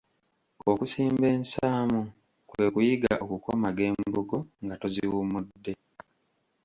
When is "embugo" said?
3.91-4.37